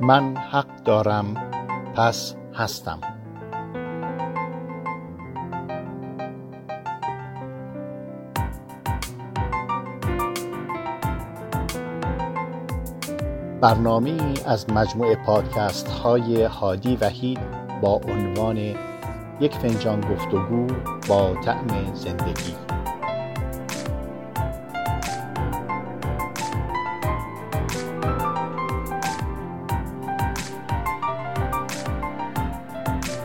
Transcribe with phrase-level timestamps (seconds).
[0.00, 1.34] من حق دارم
[1.94, 3.00] پس هستم.
[13.60, 14.16] برنامه
[14.46, 17.38] از مجموع پادکست های هادی وحید
[17.82, 18.56] با عنوان
[19.40, 20.66] یک فنجان گفتگو
[21.08, 22.65] با طعم زندگی.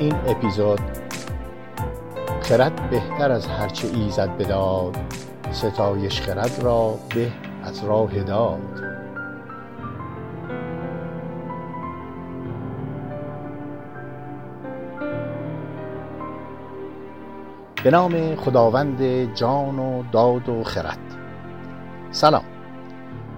[0.02, 0.80] این اپیزود.
[2.41, 4.98] خرد بهتر از هرچه ایزد بداد
[5.52, 7.32] ستایش خرد را به
[7.64, 8.60] از راه داد.
[17.84, 20.99] به نام خداوند جان و داد و خرد.
[22.12, 22.44] سلام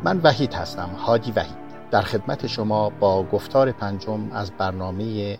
[0.03, 1.63] من وحید هستم هادی وحید.
[1.91, 5.37] در خدمت شما با گفتار پنجم از برنامه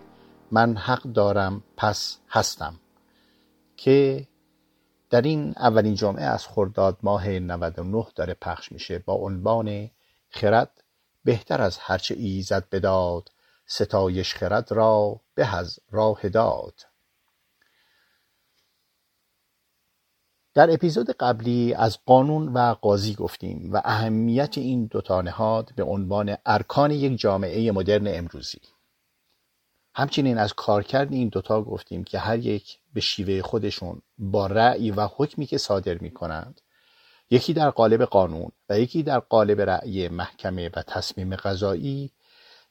[0.54, 2.80] من حق دارم پس هستم.
[3.78, 4.28] که
[5.10, 9.90] در این اولین جمعه از خرداد ماه 99 داره پخش میشه با عنوان
[10.30, 10.84] خرد
[11.24, 13.30] بهتر از هرچه ایزد بداد
[13.66, 16.82] ستایش خرد را به از راه داد.
[20.54, 26.38] در اپیزود قبلی از قانون و قاضی گفتیم و اهمیت این دو نهاد به عنوان
[26.46, 28.73] ارکان یک جامعه مدرن امروزی.
[29.96, 35.08] همچنین از کارکرد این دوتا گفتیم که هر یک به شیوه خودشون با رأی و
[35.16, 36.62] حکمی که صادر می کنند
[37.30, 42.12] یکی در قالب قانون و یکی در قالب رأی محکمه و تصمیم قضایی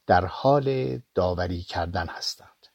[0.07, 2.67] در حال داوری کردن هستند.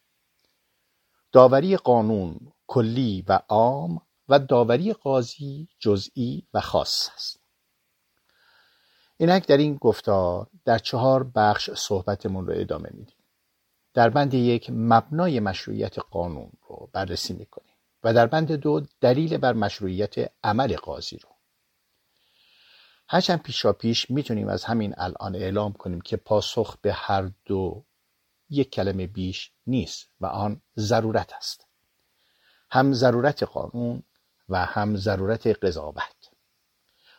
[1.33, 7.41] داوری قانون کلی و عام و داوری قاضی جزئی و خاص است.
[9.17, 13.18] اینک در این گفتار در چهار بخش صحبتمون رو ادامه میدیم.
[13.95, 19.53] در بند یک مبنای مشروعیت قانون رو بررسی می‌کنیم و در بند دو دلیل بر
[19.53, 21.29] مشروعیت عمل قاضی رو.
[23.09, 27.85] هرچند پیشا پیش می‌تونیم از همین الان اعلام کنیم که پاسخ به هر دو
[28.51, 31.67] یک کلمه بیش نیست و آن ضرورت است.
[32.71, 34.03] هم ضرورت قانون
[34.49, 36.31] و هم ضرورت قضاوت.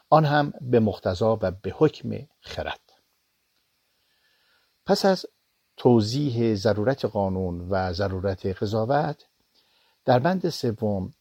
[0.10, 2.80] آن هم به مقتضا و به حکم خرد.
[4.86, 5.26] پس از
[5.80, 9.26] توضیح ضرورت قانون و ضرورت قضاوت
[10.06, 11.14] در بند سوم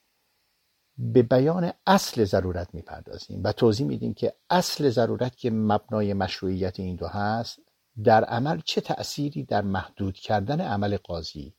[0.98, 6.96] به بیان اصل ضرورت می‌پردازیم و توضیح میدیم که اصل ضرورت که مبنای مشروعیت این
[6.96, 7.58] دو هست
[8.04, 11.54] در عمل چه تأثیری در محدود کردن عمل قاضی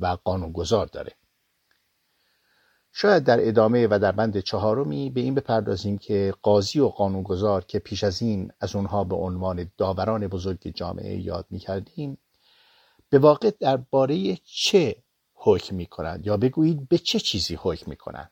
[0.00, 1.12] و قانونگذار داره.
[2.92, 7.78] شاید در ادامه و در بند چهارمی به این بپردازیم که قاضی و قانونگذار که
[7.78, 12.18] پیش از این از اونها به عنوان داوران بزرگ جامعه یاد می کردیم
[13.12, 15.02] به واقع درباره چه
[15.34, 18.30] حکم می کنند یا بگویید به چه چیزی حکم می کنند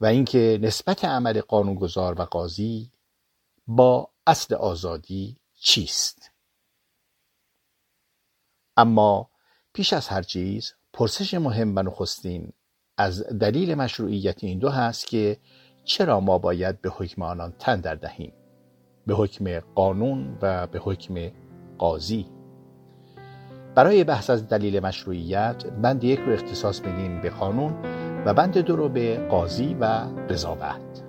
[0.00, 2.92] و اینکه نسبت عمل قانونگذار و قاضی
[3.66, 6.30] با اصل آزادی چیست.
[8.76, 9.30] اما
[9.72, 12.52] پیش از هر چیز پرسش مهم و نخستین
[12.96, 15.40] از دلیل مشروعیت این دو هست که
[15.84, 18.32] چرا ما باید به حکم آنان تن در دهیم؟
[19.06, 21.32] به حکم قانون و به حکم
[21.78, 22.43] قاضی؟
[23.74, 27.74] برای بحث از دلیل مشروعیت بند یک رو اختصاص میدیم به قانون
[28.26, 29.84] و بند دو رو به قاضی و
[30.30, 31.04] قضاوت.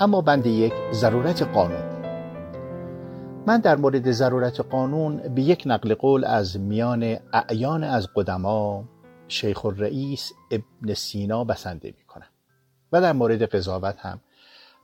[0.00, 1.93] اما بند یک ضرورت قانون.
[3.46, 8.84] من در مورد ضرورت قانون به یک نقل قول از میان اعیان از قدما
[9.28, 12.28] شیخ الرئیس ابن سینا بسنده می کنم
[12.92, 14.20] و در مورد قضاوت هم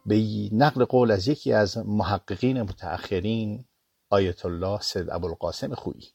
[0.07, 3.65] به نقل قول از یکی از محققین متأخرین
[4.11, 6.09] آیت الله سید ابوالقاسم خویی.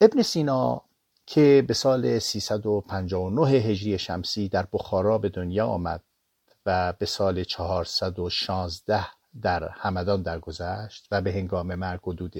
[0.00, 0.82] ابن سینا
[1.26, 6.02] که به سال 359 هجری شمسی در بخارا به دنیا آمد
[6.66, 9.06] و به سال 416
[9.42, 12.34] در همدان درگذشت و به هنگام مرگ حدود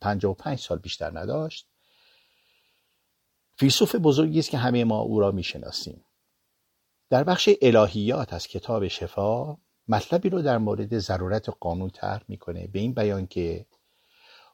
[0.00, 1.66] 55 سال بیشتر نداشت.
[3.56, 6.04] فیلسوف بزرگی است که همه ما او را می‌شناسیم.
[7.10, 9.56] در بخش الهیات از کتاب شفا
[9.88, 13.66] مطلبی رو در مورد ضرورت قانون طرح می‌کنه به این بیان که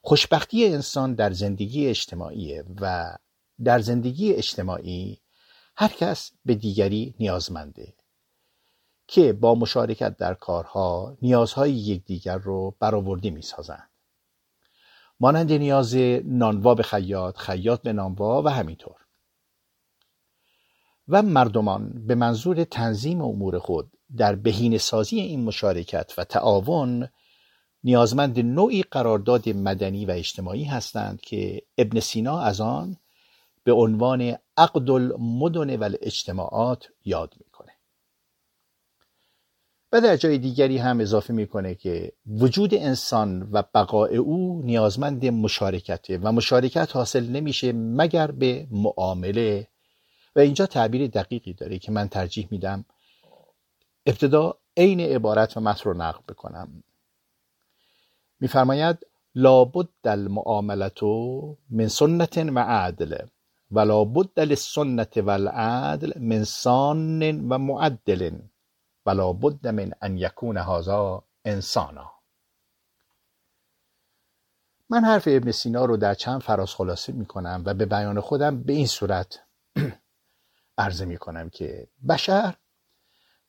[0.03, 3.17] خوشبختی انسان در زندگی اجتماعی و
[3.65, 5.21] در زندگی اجتماعی
[5.77, 7.95] هر کس به دیگری نیازمنده.
[9.07, 13.91] که با مشارکت در کارها نیازهای یکدیگر رو برآورده می‌سازند.
[15.21, 15.95] مانند نیاز
[16.25, 18.97] نانوا به خیاط خیاط به نانوا و همینطور.
[21.09, 27.09] و مردمان به منظور تنظیم امور خود در بهین سازی این مشارکت و تعاون
[27.85, 32.97] نیازمند نوعی قرارداد مدنی و اجتماعی هستند که ابن سینا از آن
[33.65, 37.46] به عنوان عقد المدن و اجتماعات یاد می‌کنه
[39.97, 46.19] و در جای دیگری هم اضافه می‌کنه که وجود انسان و بقای او نیازمند مشارکته
[46.19, 49.69] و مشارکت حاصل نمیشه مگر به معامله.
[50.37, 52.85] و اینجا تعبیر دقیقی داره که من ترجیح میدم
[54.07, 56.83] ابتدا عین عبارت و متن رو نقل بکنم.
[58.41, 58.97] میفرماید
[59.35, 61.03] لابد المعاملت
[61.71, 63.17] من سنت و عدل
[63.71, 68.31] و لابد للسنت و العدل من سان و معدل.
[69.07, 72.13] و لابد من ان یکون هذا انسانا.
[74.91, 78.63] من حرف ابن سینا رو در چند فراز خلاصه می کنم و به بیان خودم
[78.63, 79.43] به این صورت
[80.79, 82.55] عرضه می کنم که بشر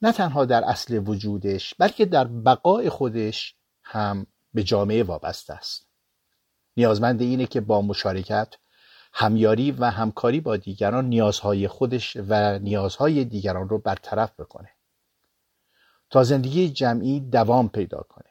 [0.01, 5.87] نه تنها در اصل وجودش بلکه در بقای خودش هم به جامعه وابسته است.
[6.77, 8.53] نیازمند اینه که با مشارکت
[9.13, 14.76] همیاری و همکاری با دیگران نیازهای خودش و نیازهای دیگران رو برطرف بکنه.
[16.23, 18.29] زندگی جمعی دوام پیدا کنه.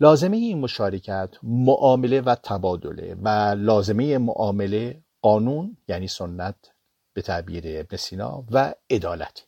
[0.00, 3.28] لازمه این مشارکت معامله و تبادله و
[3.58, 6.56] لازمه معامله قانون یعنی سنت
[7.12, 9.46] به تعبیر ابن سینا و عدالت.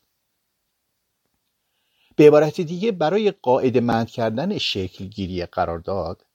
[2.16, 6.26] به عبارت دیگه برای قاعده مند کردن شکلگیری قرارداد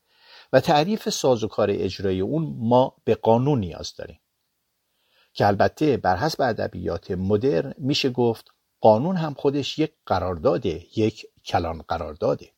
[0.54, 4.20] و تعریف سازوکار اجرایی اون ما به قانون نیاز داریم.
[5.34, 8.52] که البته بر حسب ادبیات مدرن میشه گفت
[8.82, 12.52] قانون هم خودش یک قرارداده یک کلان قرارداده.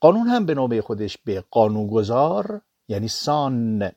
[0.00, 3.92] قانون هم به نوبه خودش به قانونگذار یعنی سان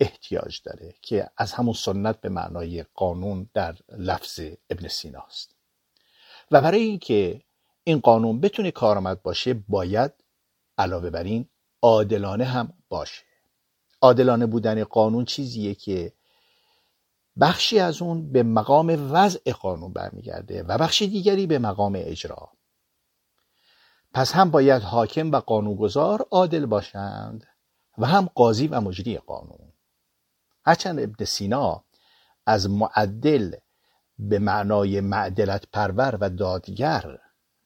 [0.00, 4.40] احتیاج داره که از همون سنت به معنای قانون در لفظ
[4.70, 5.56] ابن سیناست
[6.50, 7.42] و برای اینکه
[7.84, 10.12] این قانون بتونه کارآمد باشه باید
[10.78, 11.48] علاوه بر این
[11.82, 13.22] عادلانه هم باشه.
[14.00, 16.12] عادلانه بودن قانون چیزیه که
[17.40, 22.50] بخشی از اون به مقام وضع قانون برمیگرده و بخشی دیگری به مقام اجرا.
[24.14, 27.46] پس هم باید حاکم و قانونگذار عادل باشند
[27.98, 29.72] و هم قاضی و مجری قانون.
[30.64, 31.84] هرچند ابن سینا
[32.46, 33.54] از معدل
[34.18, 37.18] به معنای معدلت پرور و دادگر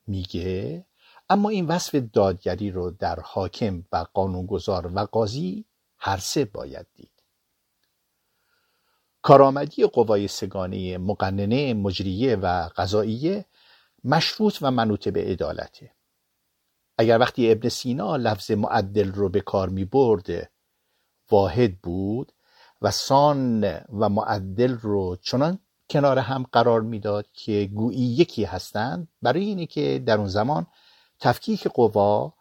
[0.07, 0.87] میگه
[1.31, 5.65] اما این وصف دادگری رو در حاکم و قانونگذار و قاضی
[5.99, 7.16] هر سه باید دید.
[9.27, 13.45] کارآمدی قوای سگانه مقننه مجریه و قضاییه
[14.05, 15.93] مشروط و منوط به عدالته
[16.99, 20.51] اگر وقتی ابن سینا لفظ معدل رو به کار می برد
[21.31, 22.33] واحد بود
[22.83, 23.65] و سان
[23.99, 25.59] و معدل رو چنان
[25.91, 30.67] کنار هم قرار می‌داد که گویی یکی هستند برای اینه که در اون زمان
[31.21, 32.35] تفکیک قوا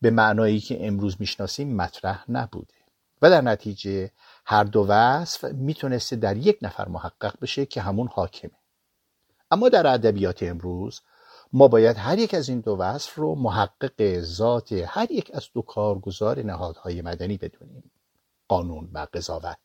[0.00, 2.74] به معنایی که امروز می‌شناسیم مطرح نبوده.
[3.22, 4.10] و در نتیجه
[4.46, 8.50] هر دو وصف می‌تونسته در یک نفر محقق بشه که همون حاکمه.
[9.50, 11.00] اما در ادبیات امروز
[11.52, 15.62] ما باید هر یک از این دو وصف رو محقق ذات هر یک از دو
[15.62, 17.90] کارگزار نهادهای مدنی بدونیم.
[18.48, 19.58] قانون و قضاوت.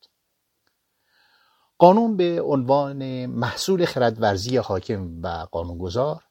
[1.78, 6.24] قانون به عنوان محصول خردورزی حاکم و قانونگذار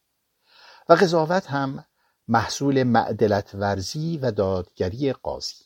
[0.89, 1.85] و قضاوت هم
[2.29, 5.64] محصول معدلت ورزی و دادگری قاضی.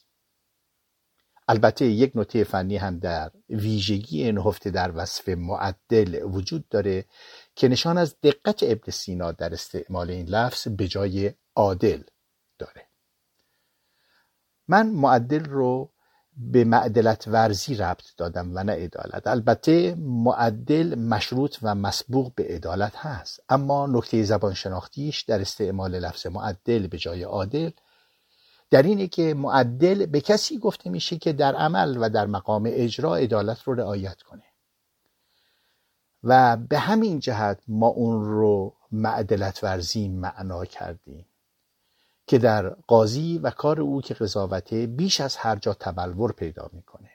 [1.48, 7.04] البته یک نکته فنی هم در ویژگی نهفته در وصف معدل وجود داره
[7.54, 12.02] که نشان از دقت ابن سینا در استعمال این لفظ به جای عادل
[12.58, 12.86] داره.
[14.68, 15.90] من معدل رو
[16.36, 19.26] به معدلت ورزی ربط دادم و نه عدالت.
[19.26, 23.40] البته معدل مشروط و مسبوق به عدالت هست.
[23.48, 27.70] اما نکته زبان شناختیش در استعمال لفظ معدل به جای عادل
[28.70, 33.16] در اینه که معدل به کسی گفته میشه که در عمل و در مقام اجرا
[33.16, 34.42] عدالت رو رعایت کنه.
[36.22, 41.26] و به همین جهت ما اون رو معدلت ورزی معنا کردیم
[42.26, 47.10] که در قاضی و کار او که قضاوته بیش از هر جا تبلور پیدا می‌کنه.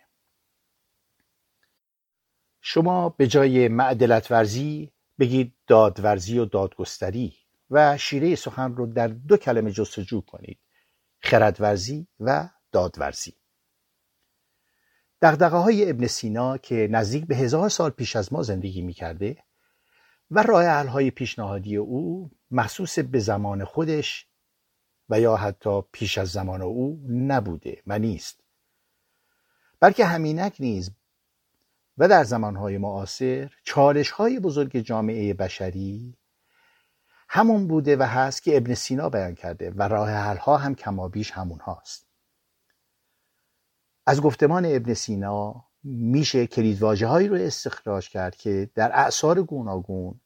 [2.61, 7.33] شما به جای معدلت ورزی بگید دادورزی و دادگستری
[7.69, 10.59] و شیره سخن رو در دو کلمه جستجو کنید.
[11.23, 13.33] خردورزی و دادورزی.
[15.21, 19.43] دقدقه های ابن سینا که نزدیک به هزار سال پیش از ما زندگی می‌کرده
[20.31, 24.27] و راه های پیشنهادی او مخصوص به زمان خودش
[25.09, 28.43] و یا حتی پیش از زمان او نبوده و نیست.
[29.79, 30.91] بلکه همینک نیز
[31.97, 36.17] و در زمانهای معاصر چالش های بزرگ جامعه بشری
[37.35, 41.31] همون بوده و هست که ابن سینا بیان کرده و راه حل ها هم کمابیش
[41.31, 42.07] همون هاست.
[44.05, 50.21] از گفتمان ابن سینا میشه کلیدواجه هایی رو استخراج کرد که در اعثار گوناگون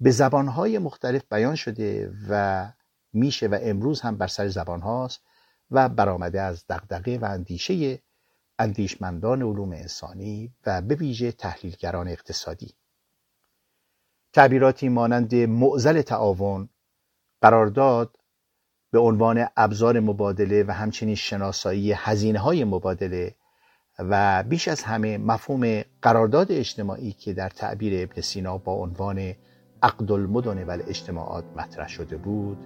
[0.00, 2.66] به زبانهای مختلف بیان شده و
[3.12, 5.20] میشه و امروز هم بر سر زبان هاست
[5.70, 8.02] و برآمده از دغدغه و اندیشه
[8.58, 12.74] اندیشمندان علوم انسانی و به ویژه تحلیلگران اقتصادی.
[14.32, 16.68] تعبیراتی مانند معزل تعاون
[17.42, 18.16] قرارداد
[18.92, 23.34] به عنوان ابزار مبادله و همچنین شناسایی هزینه های مبادله
[23.98, 29.34] و بیش از همه مفهوم قرارداد اجتماعی که در تعبیر ابن سینا با عنوان
[29.82, 32.58] عقد المدن و اجتماعات مطرح شده بود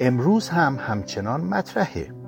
[0.00, 2.21] امروز هم همچنان مطرحه.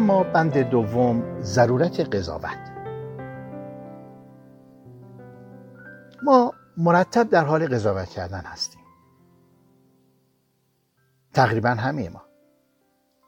[0.00, 2.58] اما بند دوم ضرورت قضاوت.
[6.22, 8.80] ما مرتب در حال قضاوت کردن هستیم.
[11.34, 12.22] تقریبا همه ما.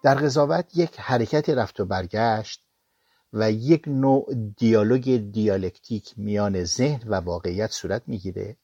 [0.03, 2.67] در قضاوت یک حرکت رفت و برگشت
[3.33, 8.57] و یک نوع دیالوگ دیالکتیک میان ذهن و واقعیت صورت می‌گیره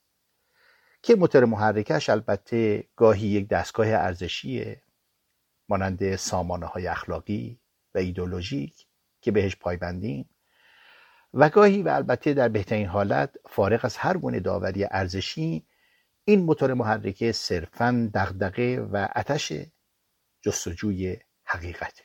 [1.03, 4.83] که موتور محرکش البته گاهی یک دستگاه ارزشیه
[5.69, 7.61] مانند سامانه های اخلاقی.
[7.99, 8.87] و ایدولوژیک
[9.21, 10.31] که بهش پایبندیم.
[11.35, 15.67] و گاهی و البته در بهترین حالت فارغ از هر گونه داوری ارزشی
[16.25, 19.53] این موتور محرکه صرفا دغدغه و آتش
[20.43, 22.03] جستجوی حقیقته.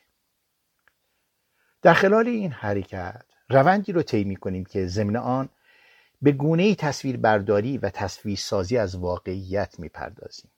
[1.82, 5.48] در خلال این حرکت روندی رو طی می‌کنیم که ضمن آن
[6.22, 10.50] به گونه تصویر برداری و تصویر سازی از واقعیت می‌پردازیم.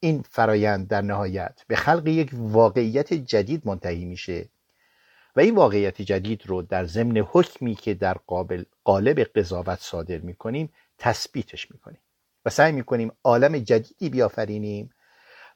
[0.00, 4.48] این فرایند در نهایت به خلق یک واقعیت جدید منتهی میشه
[5.36, 10.72] و این واقعیت جدید رو در ضمن حکمی که در قابل قالب قضاوت صادر می‌کنیم
[10.98, 12.00] تثبیتش می‌کنیم
[12.44, 14.90] و سعی می‌کنیم عالم جدیدی بیافرینیم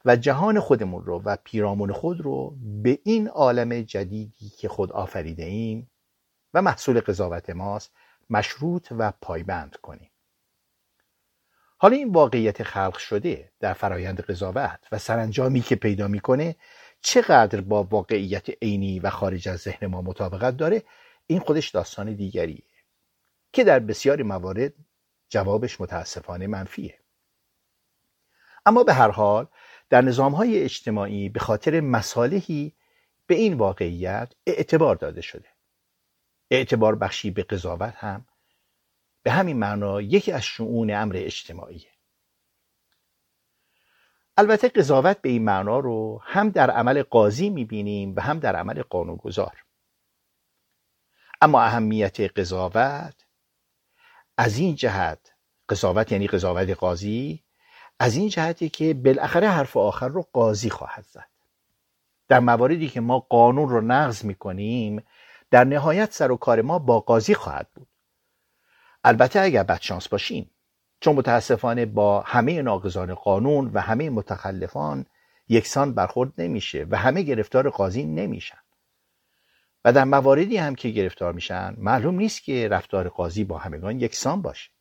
[0.05, 5.43] و جهان خودمون رو و پیرامون خود رو به این عالم جدیدی که خود آفریده
[5.43, 5.91] ایم
[6.53, 7.91] و محصول قضاوت ماست
[8.29, 10.09] مشروط و پایبند کنیم.
[11.85, 16.55] حالا این واقعیت خلق شده در فرایند قضاوت و سرانجامی که پیدا می‌کنه
[17.01, 20.83] چقدر با واقعیت عینی و خارج از ذهن ما مطابقت داره
[21.27, 22.63] این خودش داستان دیگریه
[23.53, 24.73] که در بسیاری موارد
[25.29, 26.99] جوابش متاسفانه منفیه.
[28.65, 29.47] اما به هر حال
[29.89, 32.73] در نظام های اجتماعی به خاطر مصالحی
[33.27, 35.47] به این واقعیت اعتبار داده شده.
[36.51, 38.25] اعتبار بخشی به قضاوت هم
[39.25, 41.85] به همین معنا یکی از شعون امر اجتماعی.
[44.37, 48.81] البته قضاوت به این معنا رو هم در عمل قاضی می‌بینیم و هم در عمل
[48.81, 49.63] قانونگذار.
[51.41, 53.25] اما اهمیت قضاوت
[54.37, 55.33] از این جهت
[55.69, 57.43] قضاوت یعنی قضاوت قاضی
[57.99, 61.29] از این جهتی که بالاخره حرف آخر رو قاضی خواهد زد.
[62.27, 65.03] در مواردی که ما قانون رو نقض می‌کنیم
[65.51, 67.87] در نهایت سر و کار ما با قاضی خواهد بود.
[69.07, 70.51] البته اگر بدشانس باشیم
[70.99, 75.05] چون متاسفانه با همه ناقضان قانون و همه متخلفان
[75.49, 78.57] یکسان برخورد نمیشه و همه گرفتار قاضی نمیشن.
[79.85, 84.41] و در مواردی هم که گرفتار میشن معلوم نیست که رفتار قاضی با همگان یکسان
[84.41, 84.71] باشه.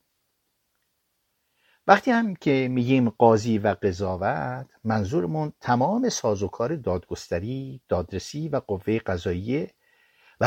[1.86, 9.70] وقتی هم که میگیم قاضی و قضاوت منظورمون تمام سازوکار دادگستری، دادرسی و قوه قضاییه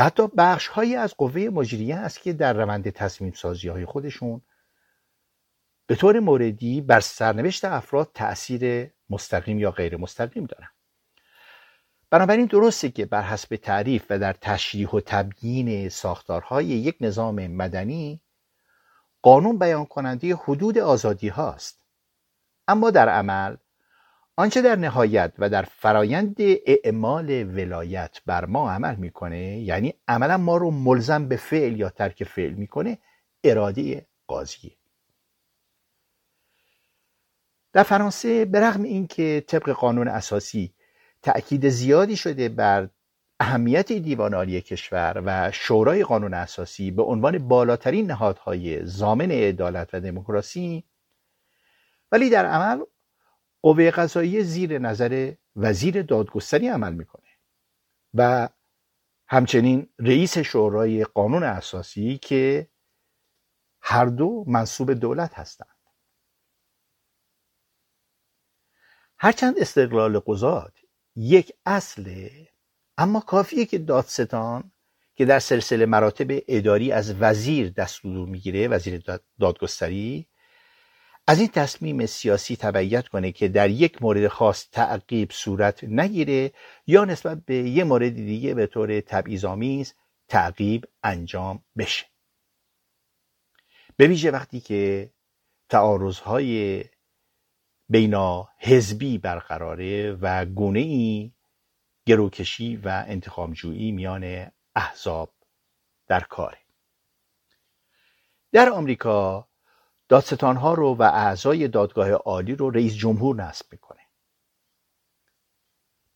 [0.00, 4.42] حتی بخش هایی از قوه مجریه است که در روند تصمیم سازی های خودشون
[5.86, 10.68] به طور موردی بر سرنوشت افراد تأثیر مستقیم یا غیر مستقیم دارن.
[12.10, 18.20] بنابراین درسته که بر حسب تعریف و در تشریح و تبیین ساختارهای یک نظام مدنی
[19.22, 21.82] قانون بیان کننده حدود آزادی هاست.
[22.68, 23.56] اما در عمل
[24.38, 30.56] آنچه در نهایت و در فرایند اعمال ولایت بر ما عمل می‌کنه یعنی عملا ما
[30.56, 32.98] رو ملزم به فعل یا ترک فعل می‌کنه
[33.44, 34.70] اراده قاضیه.
[37.72, 40.74] در فرانسه به رغم اینکه طبق قانون اساسی
[41.22, 42.88] تأکید زیادی شده بر
[43.40, 50.00] اهمیت دیوان عالی کشور و شورای قانون اساسی به عنوان بالاترین نهادهای زامن عدالت و
[50.00, 50.84] دموکراسی
[52.12, 52.84] ولی در عمل
[53.62, 57.28] قوه قضایی زیر نظر وزیر دادگستری عمل می‌کنه
[58.14, 58.48] و
[59.28, 62.68] همچنین رئیس شورای قانون اساسی که
[63.82, 65.78] هر دو منصوب دولت هستند.
[69.18, 70.78] هرچند استقلال قضات
[71.16, 72.48] یک اصله
[72.98, 74.72] اما کافیه که دادستان
[75.14, 79.02] که در سلسله مراتب اداری از وزیر دستور می‌گیره وزیر
[79.40, 80.28] دادگستری
[81.30, 86.52] از این تصمیم سیاسی تبعیت کنه که در یک مورد خاص تعقیب صورت نگیره
[86.86, 89.94] یا نسبت به یه مورد دیگه به طور تبعیض‌آمیز
[90.28, 92.06] تعقیب انجام بشه.
[93.96, 95.10] به ویژه وقتی که
[95.68, 96.84] تعارضهای
[97.88, 101.32] بینا حزبی برقراره و گونه ای
[102.06, 105.34] گروکشی و انتخابجویی میان احزاب
[106.06, 106.58] در کاره.
[108.52, 109.47] در آمریکا
[110.08, 114.00] دادستانها رو و اعضای دادگاه عالی رو رئیس جمهور نصب می‌کنه.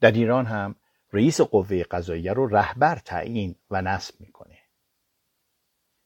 [0.01, 0.75] در ایران هم
[1.13, 4.59] رئیس قوه قضاییه رو رهبر تعیین و نصب می‌کنه.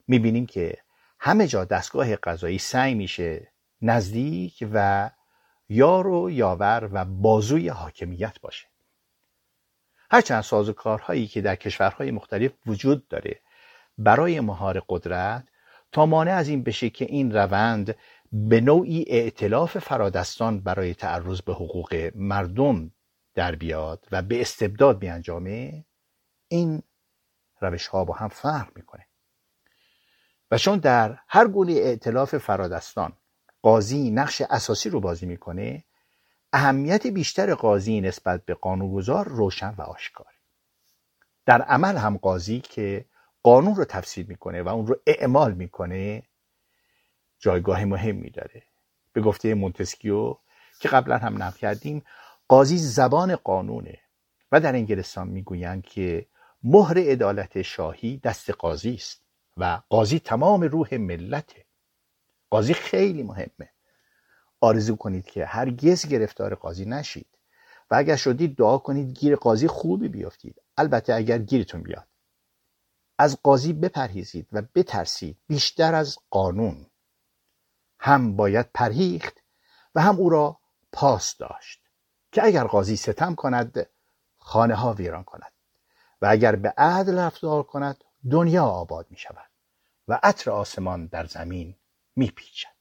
[0.07, 0.79] می‌بینیم که
[1.21, 3.53] همه جا دستگاه قضایی سعی میشه
[3.83, 5.11] نزدیک و
[5.69, 8.67] یار و یاور و بازوی حاکمیت باشه.
[10.11, 13.41] هرچند سازوکارهایی که در کشورهای مختلف وجود داره
[13.99, 15.49] برای مهار قدرت
[15.97, 17.97] تا مانع از این بشه که این روند
[18.33, 22.91] به نوعی اعتلاف فرادستان برای تعرض به حقوق مردم
[23.35, 25.85] در بیاد و به استبداد بیانجامه
[26.49, 26.83] این
[27.61, 29.07] روش ها با هم فرق می‌کنه.
[30.51, 33.13] و چون در هر گونه اعتلاف فرادستان
[33.63, 35.85] قاضی نقش اساسی رو بازی می‌کنه
[36.53, 40.33] اهمیت بیشتر قاضی نسبت به قانونگذار روشن و آشکار
[41.47, 43.05] در عمل هم قاضی که
[43.47, 46.23] قانون رو تفسیر می‌کنه و اون رو اعمال می‌کنه
[47.39, 48.63] جایگاه مهمی داره
[49.13, 50.37] به گفته مونتسکیو
[50.81, 52.05] که قبلا هم نقل کردیم
[52.49, 53.99] قاضی زبان قانونه
[54.53, 56.27] و در انگلستان می‌گویند که
[56.63, 59.23] مهر عدالت شاهی دست قاضی است
[59.57, 61.65] و قاضی تمام روح ملته
[62.51, 63.71] قاضی خیلی مهمه.
[64.61, 67.29] آرزو کنید که هرگز گرفتار قاضی نشید
[67.91, 72.07] و اگر شدید دعا کنید گیر قاضی خوبی بیافتید البته اگر گیرتون بیاد.
[73.19, 76.87] از قاضی بپرهیزید و بترسید بیشتر از قانون
[77.99, 79.43] هم باید پرهیخت
[79.95, 80.61] و هم او را
[80.93, 81.81] پاس داشت
[82.33, 83.87] که اگر قاضی ستم کند
[84.39, 85.53] خانه ها ویران کند
[86.23, 89.51] و اگر به عدل رفتار کند دنیا آباد می شود
[90.09, 91.77] و عطر آسمان در زمین
[92.17, 92.76] می پیچد.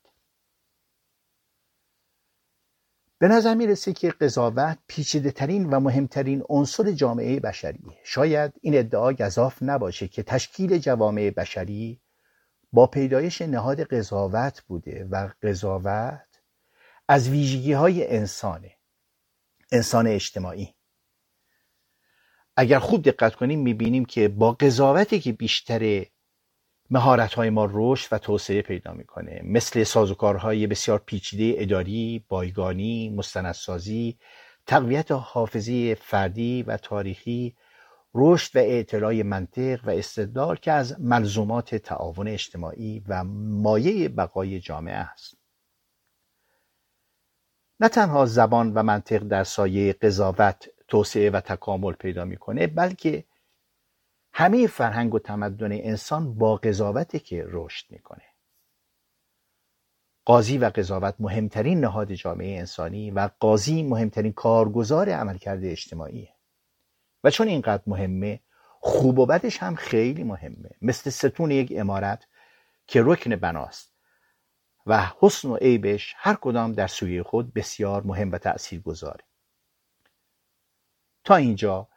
[3.25, 7.97] به نظر می‌رسه که قضاوت پیچیده ترین و مهمترین عنصر جامعه بشریه.
[8.03, 12.01] شاید این ادعا گذاف نباشه که تشکیل جوامع بشری
[12.73, 16.41] با پیدایش نهاد قضاوت بوده و قضاوت
[17.07, 18.71] از ویژگی های انسانه
[19.71, 20.75] انسان اجتماعی.
[22.57, 26.05] اگر خوب دقت کنیم می‌بینیم که با قضاوتی که بیشتر
[26.89, 34.17] مهارت های ما رشد و توسعه پیدا می‌کنه مثل سازوکارهای بسیار پیچیده اداری، بایگانی، مستندسازی،
[34.67, 37.55] تقویت حافظه فردی و تاریخی،
[38.15, 44.95] رشد و اعتلاع منطق و استدلال که از ملزومات تعاون اجتماعی و مایه بقای جامعه
[44.95, 45.37] است.
[47.79, 53.23] نه تنها زبان و منطق در سایه قضاوت توسعه و تکامل پیدا می‌کنه بلکه
[54.37, 58.23] همه فرهنگ و تمدن انسان با قضاوته که رشد می‌کنه.
[60.25, 66.33] قاضی و قضاوت مهمترین نهاد جامعه انسانی و قاضی مهمترین کارگزار عملکرد اجتماعیه
[67.23, 68.39] و چون اینقدر مهمه
[68.79, 70.69] خوب و بدش هم خیلی مهمه.
[70.81, 72.27] مثل ستون یک امارت
[72.87, 73.93] که رکن بناست
[74.85, 79.23] و حسن و عیبش هر کدام در سوی خود بسیار مهم و تأثیر گذاره
[81.23, 81.87] تا اینجا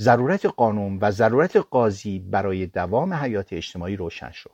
[0.00, 4.50] ضرورت قانون و ضرورت قاضی برای دوام حیات اجتماعی روشن شد.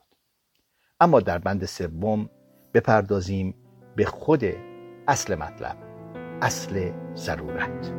[1.01, 2.31] اما در بند سوم
[2.75, 3.55] بپردازیم
[3.97, 4.45] به خود
[5.09, 5.77] اصل مطلب
[6.43, 7.93] اصل ضرورت.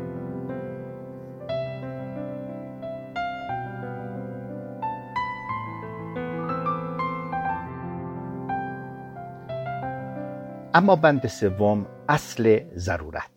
[10.73, 13.32] اما بند سوم اصل ضرورت.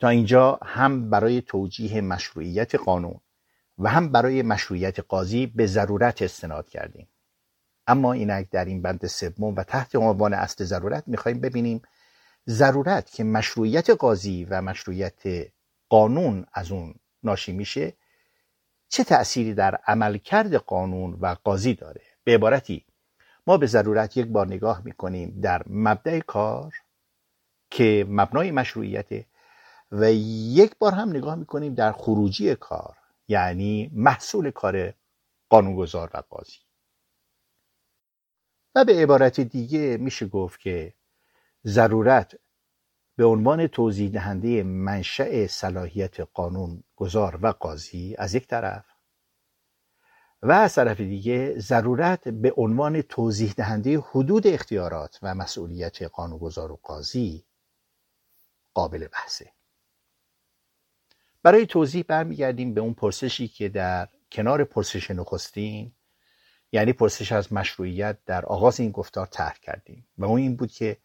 [0.00, 3.20] تا اینجا هم برای توجیه مشروعیت قانون
[3.78, 7.08] و هم برای مشروعیت قاضی به ضرورت استناد کردیم.
[7.86, 11.82] اما اینک در این بند سوم و تحت عنوان اصل ضرورت می‌خواهیم ببینیم
[12.48, 15.22] ضرورت که مشروعیت قاضی و مشروعیت
[15.88, 17.92] قانون از اون ناشی میشه
[18.88, 22.84] چه تأثیری در عملکرد قانون و قاضی داره؟ به عبارتی
[23.46, 26.74] ما به ضرورت یک بار نگاه می‌کنیم در مبدع کار
[27.70, 29.26] که مبنای مشروعیته
[29.92, 32.96] و یک بار هم نگاه می‌کنیم در خروجی کار
[33.28, 34.94] یعنی محصول کار
[35.48, 36.58] قانونگذار و قاضی.
[38.74, 40.94] و به عبارت دیگه میشه گفت که
[41.66, 42.34] ضرورت
[43.16, 48.84] به عنوان توضیح دهنده منشأ صلاحیت قانون گذار و قاضی از یک طرف
[50.42, 56.80] و از طرف دیگه ضرورت به عنوان توضیح دهنده حدود اختیارات و مسئولیت قانونگذار و
[56.82, 57.44] قاضی
[58.74, 59.52] قابل بحثه.
[61.42, 65.92] برای توضیح برمیگردیم به اون پرسشی که در کنار پرسش نخستین
[66.72, 70.96] یعنی پرسش از مشروعیت در آغاز این گفتار طرح کردیم و اون این بود که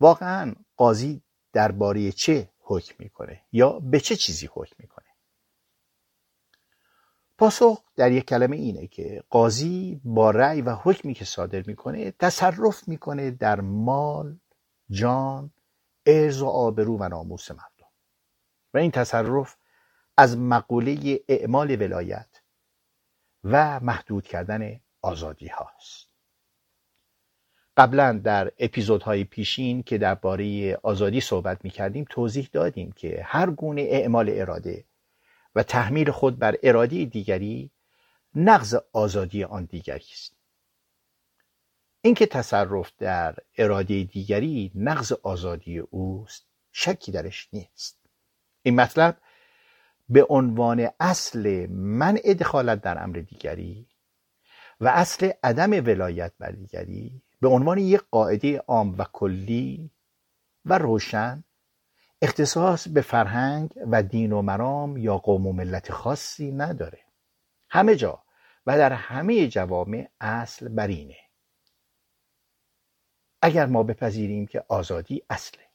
[0.00, 5.06] واقعا قاضی درباره چه حکم می‌کنه یا به چه چیزی حکم می‌کنه؟
[7.38, 12.88] پاسخ در یک کلمه اینه که قاضی با رأی و حکمی که صادر می‌کنه تصرف
[12.88, 14.38] می‌کنه در مال
[14.90, 15.52] جان
[16.06, 17.77] ارز و آبرو و ناموس مردم
[18.74, 19.56] و این تصرف
[20.16, 22.42] از مقوله اعمال ولایت
[23.44, 26.08] و محدود کردن آزادی هاست
[27.76, 33.82] قبلا در اپیزودهای پیشین که درباره آزادی صحبت می کردیم توضیح دادیم که هر گونه
[33.82, 34.84] اعمال اراده
[35.54, 37.70] و تحمیل خود بر اراده دیگری
[38.34, 40.36] نقض آزادی آن دیگری است.
[42.00, 47.97] اینکه تصرف در اراده دیگری نقض آزادی اوست شکی درش نیست.
[48.68, 49.16] این مطلب
[50.08, 53.88] به عنوان اصل منع دخالت در امر دیگری
[54.80, 59.90] و اصل عدم ولایت بر دیگری به عنوان یک قاعده عام و کلی
[60.64, 61.44] و روشن
[62.22, 67.00] اختصاص به فرهنگ و دین و مرام یا قوم و ملت خاصی نداره.
[67.70, 68.22] همه جا
[68.66, 71.18] و در همه جوامع اصل بر اینه.
[73.42, 75.67] اگر ما بپذیریم که آزادی اصله.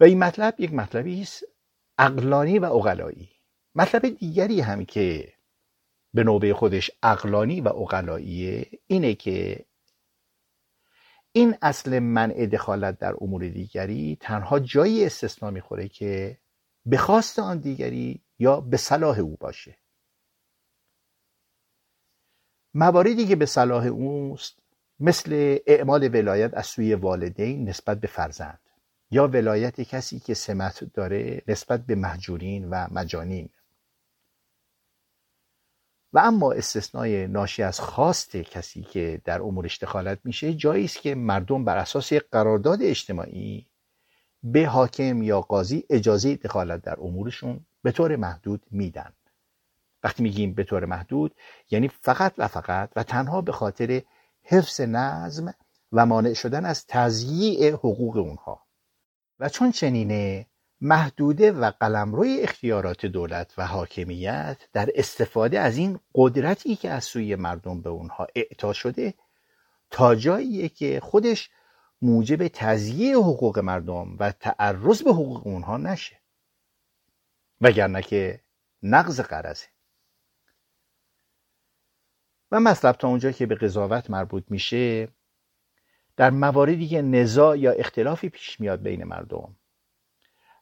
[0.00, 1.44] و این مطلب یک مطلبی است
[1.98, 3.30] اقلانی و اقلایی
[3.74, 5.32] مطلب دیگری هم که
[6.14, 9.66] به نوبه خودش اقلانی و اقلاییه اینه که
[11.32, 16.38] این اصل منع دخالت در امور دیگری تنها جایی استثنا می‌خوره که
[16.86, 19.78] به خواست آن دیگری یا به صلاح او باشه.
[22.74, 24.58] مواردی که به صلاح اوست
[25.00, 28.65] مثل اعمال ولایت از سوی والدین نسبت به فرزند.
[29.10, 33.48] یا ولایت کسی که سمت داره نسبت به محجورین و مجانین.
[36.12, 41.14] و اما استثنای ناشی از خواست کسی که در امورش دخالت میشه جایی است که
[41.14, 43.66] مردم بر اساس قرارداد اجتماعی
[44.42, 49.12] به حاکم یا قاضی اجازه دخالت در امورشون به طور محدود میدن.
[50.02, 51.34] وقتی میگیم به طور محدود
[51.70, 54.02] یعنی فقط و فقط و تنها به خاطر
[54.42, 55.54] حفظ نظم
[55.92, 58.65] و مانع شدن از تضییع حقوق اونها.
[59.40, 60.46] و چون چنینه
[60.80, 67.36] محدوده و قلمروی اختیارات دولت و حاکمیت در استفاده از این قدرتی که از سوی
[67.36, 69.14] مردم به اونها اعطا شده
[69.90, 71.50] تا جاییه که خودش
[72.02, 76.20] موجب تضییع حقوق مردم و تعرض به حقوق اونها نشه.
[77.60, 78.40] وگرنه که
[78.82, 79.66] نقض قرضه.
[82.52, 85.08] و مطلب تا اونجا که به قضاوت مربوط میشه
[86.16, 89.56] در مواردی که نزاع یا اختلافی پیش میاد بین مردم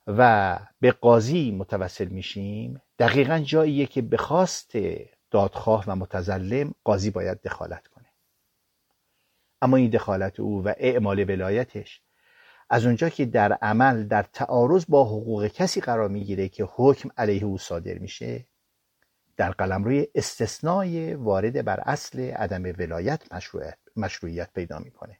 [0.07, 4.73] و به قاضی متوسل میشیم دقیقا جاییه که به خواست
[5.31, 8.07] دادخواه و متظلم قاضی باید دخالت کنه.
[9.63, 12.03] اما این دخالت او و اعمال ولایتش
[12.71, 17.45] از اونجا که در عمل در تعارض با حقوق کسی قرار می‌گیره که حکم علیه
[17.45, 18.47] او صادر میشه
[19.37, 25.19] در قلم روی استثنای وارد بر اصل عدم ولایت مشروعیت, مشروعیت پیدا می‌کنه.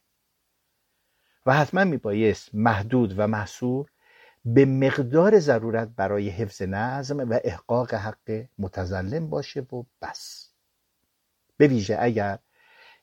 [1.47, 3.91] و حتما میبایست محدود و محصور
[4.45, 10.51] به مقدار ضرورت برای حفظ نظم و احقاق حق متظلم باشه و بس.
[11.57, 12.39] به ویژه اگر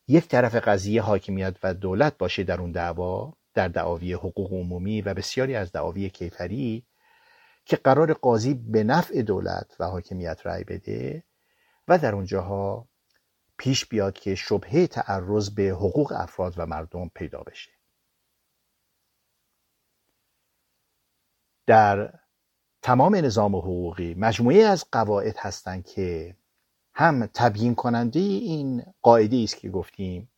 [0.08, 5.14] یک طرف قضیه حاکمیت و دولت باشه در اون دعوا در دعاوی حقوق عمومی و
[5.14, 6.86] بسیاری از دعاوی کیفری
[7.66, 11.24] که قرار قاضی به نفع دولت و حاکمیت رأی بده
[11.88, 12.88] و در اونجاها
[13.58, 17.81] پیش بیاد که شبهه تعرض به حقوق افراد و مردم پیدا بشه.
[21.72, 22.14] در
[22.82, 26.36] تمام نظام حقوقی مجموعه از قواعد هستند که
[26.94, 30.32] هم تبیین کننده این قاعده است که گفتیم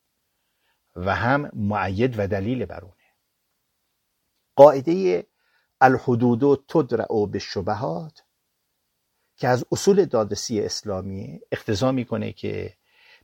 [0.95, 2.93] و هم معید و دلیل برونه
[4.55, 5.27] قاعده
[5.81, 8.23] الحدود تدرع به شبهات
[9.37, 12.77] که از اصول دادرسی اسلامی اقتضا می‌کنه که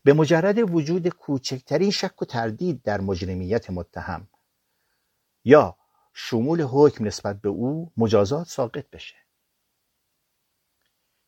[0.04, 4.28] به مجرد وجود کوچکترین شک و تردید در مجرمیت متهم
[5.44, 5.79] یا
[6.22, 9.16] شمول حکم نسبت به او مجازات ساقط بشه.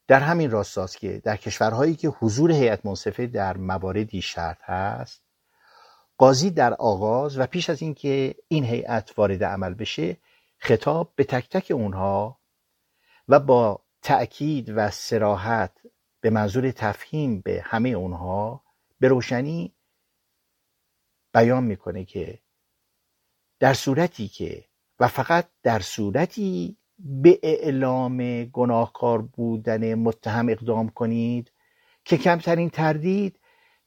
[0.08, 5.22] در همین راستاست که در کشورهایی که حضور هیئت منصفه در مواردی شرط هست
[6.18, 10.18] قاضی در آغاز و پیش از اینکه این هیئت وارد عمل بشه
[10.58, 12.40] خطاب به تک تک اونها
[13.28, 15.82] و با تأکید و سراحت
[16.22, 18.64] به منظور تفهیم به همه اونها
[19.00, 19.76] به روشنی
[21.34, 22.40] بیان می‌کنه که
[23.60, 24.71] در صورتی که
[25.02, 31.52] و فقط در صورتی به اعلام گناهکار بودن متهم اقدام کنید
[32.06, 33.40] که کمترین تردید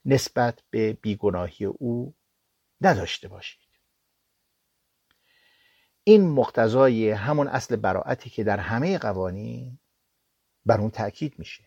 [0.05, 2.15] نسبت به بیگناهی او
[2.81, 3.69] نداشته باشید.
[6.05, 9.79] این مقتضای همون اصل براعتی که در همه قوانین
[10.67, 11.65] بر اون تأکید میشه.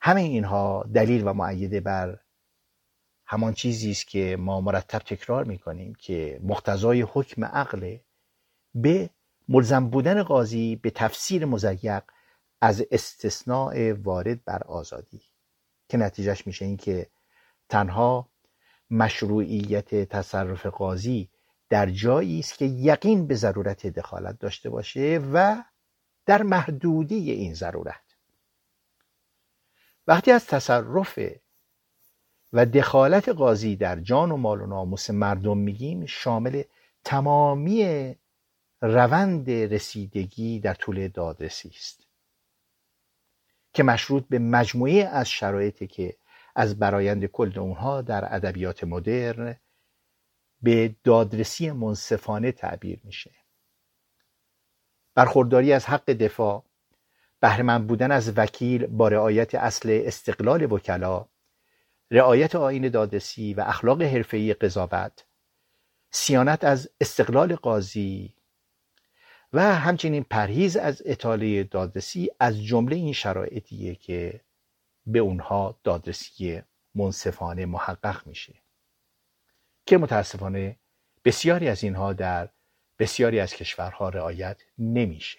[0.00, 2.18] همه اینها دلیل و معیده بر
[3.30, 7.96] همان چیزی است که ما مرتب تکرار می‌کنیم که مقتضای حکم عقل
[8.74, 9.10] به
[9.48, 12.02] ملزم بودن قاضی به تفسیر مزیق
[12.60, 15.22] از استثناء وارد بر آزادی.
[15.88, 17.06] که نتیجهش میشه این که
[17.68, 18.28] تنها
[18.90, 21.30] مشروعیت تصرف قاضی
[21.68, 25.64] در جایی است که یقین به ضرورت دخالت داشته باشه و
[26.26, 28.16] در محدودی این ضرورت.
[30.06, 31.18] وقتی از تصرف
[32.52, 36.62] و دخالت قاضی در جان و مال و ناموس مردم میگیم شامل
[37.04, 38.14] تمامی
[38.80, 42.06] روند رسیدگی در طول دادرسی است.
[43.72, 46.16] که مشروط به مجموعه از شرایطی که
[46.56, 49.56] از برایند کل اونها در ادبیات مدرن
[50.62, 53.30] به دادرسی منصفانه تعبیر میشه.
[55.14, 56.64] برخورداری از حق دفاع
[57.40, 61.28] بهرهمند بودن از وکیل با رعایت اصل استقلال وکلا
[62.10, 65.24] رعایت آین دادرسی و اخلاق حرفه‌ای قضاوت
[66.10, 68.34] سیانت از استقلال قاضی
[69.52, 74.40] و همچنین پرهیز از اطاله دادرسی از جمله این شرایطیه که
[75.06, 76.62] به اونها دادرسی
[76.94, 78.54] منصفانه محقق میشه.
[79.86, 80.76] که متاسفانه
[81.24, 82.48] بسیاری از اینها در
[82.98, 85.38] بسیاری از کشورها رعایت نمیشه.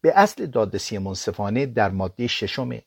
[0.00, 2.78] به اصل دادرسی منصفانه در ماده ششم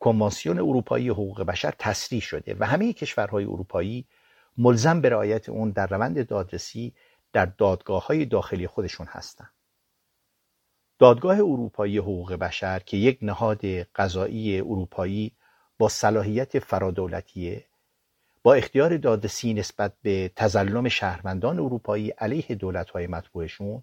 [0.00, 4.06] کنوانسیون اروپایی حقوق بشر تصریح شده و همه کشورهای اروپایی
[4.58, 6.94] ملزم به رعایت اون در روند دادرسی
[7.32, 9.50] در دادگاه های داخلی خودشون هستند.
[10.98, 15.32] دادگاه اروپایی حقوق بشر که یک نهاد قضایی اروپایی
[15.78, 17.64] با صلاحیت فرادولتیه
[18.42, 23.82] با اختیار دادرسی نسبت به تظلم شهروندان اروپایی علیه دولت‌های مطبوعشون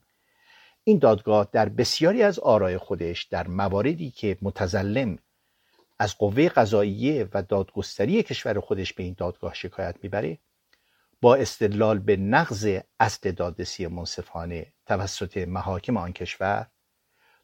[0.84, 5.18] این دادگاه در بسیاری از آرای خودش در مواردی که متظلم
[6.00, 10.40] از قوه قضاییه و دادگستری کشور خودش به این دادگاه شکایت می‌بره؟
[11.22, 16.68] با استدلال به نقض اصل دادرسی منصفانه توسط محاکم آن کشور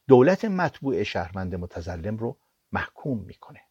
[0.07, 2.37] دولت مطبوع شهروند متظلم رو
[2.71, 3.61] محکوم می‌کنه.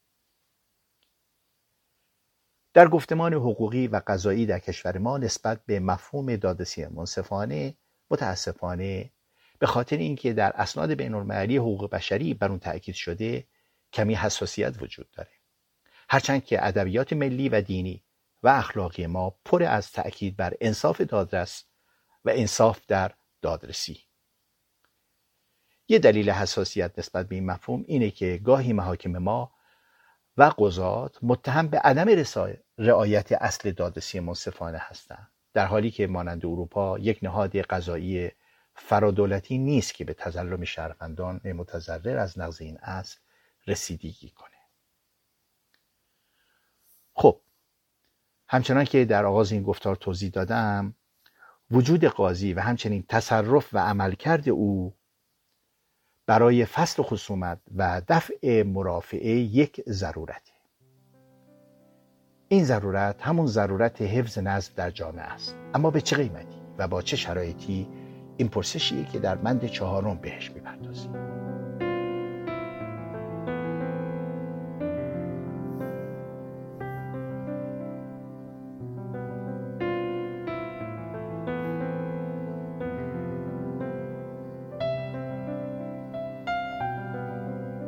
[2.75, 7.75] در گفتمان حقوقی و قضایی در کشور ما نسبت به مفهوم دادرسی منصفانه
[8.11, 9.11] متاسفانه
[9.59, 13.47] به خاطر اینکه در اسناد بین المللی حقوق بشری بر اون تاکید شده
[13.93, 15.31] کمی حساسیت وجود داره.
[16.09, 18.05] هرچند که ادبیات ملی و دینی
[18.43, 21.65] و اخلاقی ما پر از تأکید بر انصاف دادرس
[22.25, 24.01] و انصاف در دادرسی.
[25.89, 29.53] یه دلیل حساسیت نسبت به این مفهوم اینه که گاهی محاکم ما
[30.37, 32.25] و قضات متهم به عدم
[32.79, 38.31] رعایت اصل دادرسی منصفانه هستند در حالی که مانند اروپا یک نهاد قضایی
[38.75, 43.19] فرادولتی نیست که به تظلم شهروندان متضرر از نقض این اصل
[43.67, 44.51] رسیدگی کنه.
[47.15, 47.41] خب
[48.49, 50.95] همچنان که در آغاز این گفتار توضیح دادم
[51.71, 54.97] وجود قاضی و همچنین تصرف و عملکرد او
[56.27, 60.53] برای فصل خصومت و دفع مرافعه یک ضرورته.
[62.49, 65.57] این ضرورت همون ضرورت حفظ نظم در جامعه است.
[65.75, 67.89] اما به چه قیمتی و با چه شرایطی؟
[68.37, 71.30] این پرسشیه که در بند چهارم بهش می‌پردازیم.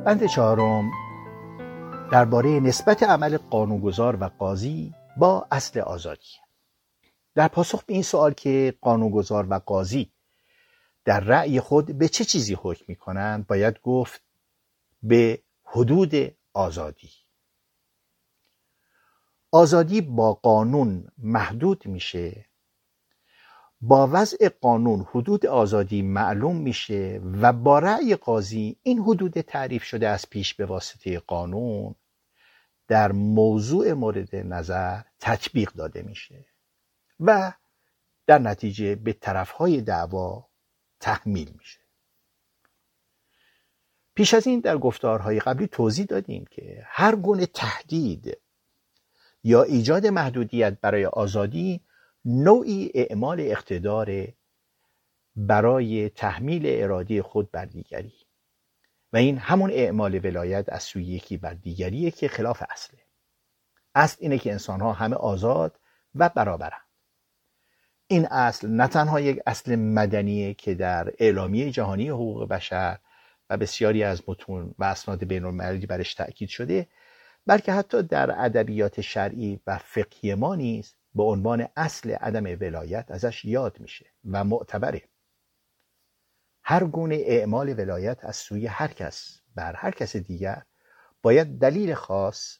[0.06, 0.90] بند چهارم
[2.12, 6.28] درباره نسبت عمل قانونگذار و قاضی با اصل آزادی.
[7.34, 10.12] در پاسخ به این سوال که قانونگذار و قاضی
[11.04, 14.22] در رأی خود به چه چیزی حکم می کنند باید گفت
[15.02, 16.14] به حدود
[16.54, 17.10] آزادی.
[19.52, 22.46] آزادی با قانون محدود میشه
[23.84, 30.08] با وضع قانون حدود آزادی معلوم میشه و با رأی قاضی این حدود تعریف شده
[30.08, 31.94] از پیش به واسطه قانون
[32.88, 36.46] در موضوع مورد نظر تطبیق داده میشه
[37.20, 37.52] و
[38.26, 40.48] در نتیجه به طرفهای دعوا
[41.00, 41.80] تحمیل میشه.
[44.14, 48.38] پیش از این در گفتارهای قبلی توضیح دادیم که هر گونه تهدید
[49.44, 51.80] یا ایجاد محدودیت برای آزادی
[52.24, 54.28] نوعی اعمال اقتدار
[55.36, 58.12] برای تحمیل اراده خود بر دیگری.
[59.12, 63.00] و این همون اعمال ولایت از سوی یکی بر دیگریه که خلاف اصله.
[63.94, 65.80] اصل اینه که انسان ها همه آزاد
[66.14, 66.82] و برابرند.
[68.06, 72.98] این اصل نه تنها یک اصل مدنیه که در اعلامیه جهانی حقوق بشر
[73.50, 76.86] و بسیاری از متون و اسناد بین المللی برش تأکید شده
[77.46, 83.44] بلکه حتی در ادبیات شرعی و فقهی ما نیز به عنوان اصل عدم ولایت ازش
[83.44, 85.08] یاد میشه و معتبره.
[86.64, 90.62] هر گونه اعمال ولایت از سوی هر کس بر هر کس دیگر
[91.22, 92.58] باید دلیل خاص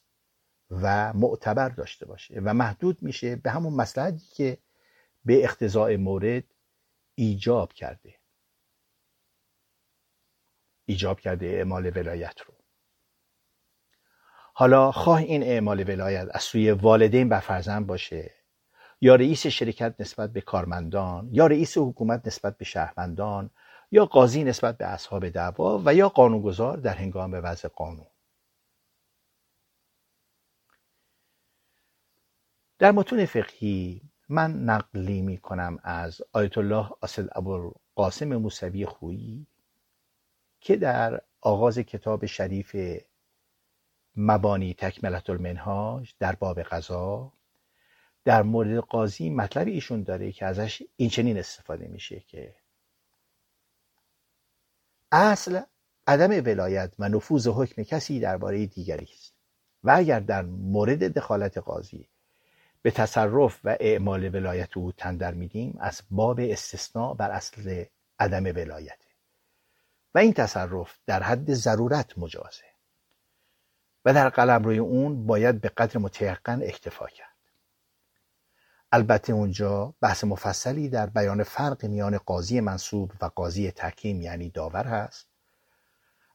[0.70, 4.58] و معتبر داشته باشه و محدود میشه به همون مسئلهی که
[5.24, 6.44] به اختزاع مورد
[7.14, 8.14] ایجاب کرده.
[10.84, 12.54] ایجاب کرده اعمال ولایت رو.
[14.54, 18.41] حالا خواه این اعمال ولایت از سوی والدین بر فرزند باشه
[19.04, 23.50] یا رئیس شرکت نسبت به کارمندان یا رئیس حکومت نسبت به شهروندان
[23.90, 28.06] یا قاضی نسبت به اصحاب دعوا و یا قانونگذار در هنگام وضع قانون.
[32.78, 37.28] در متون فقهی من نقلی می کنم از آیت الله اسد
[37.94, 39.46] قاسم موسوی خویی
[40.60, 42.76] که در آغاز کتاب شریف
[44.16, 47.32] مبانی تکملت المنهاج در باب قضا
[48.24, 52.54] در مورد قاضی مطلب ایشون داره که ازش این چنین استفاده میشه که
[55.12, 55.60] اصل
[56.06, 59.34] عدم ولایت و نفوذ حکم کسی درباره دیگری است.
[59.84, 62.08] و اگر در مورد دخالت قاضی
[62.82, 67.84] به تصرف و اعمال ولایت او تندر میدیم از باب استثناء بر اصل
[68.18, 69.06] عدم ولایته
[70.14, 72.64] و این تصرف در حد ضرورت مجازه.
[74.04, 77.31] و در قلم روی اون باید به قدر متیقن اکتفا کرد.
[78.94, 84.84] البته اونجا بحث مفصلی در بیان فرق میان قاضی منصوب و قاضی تحکیم یعنی داور
[84.84, 85.28] هست.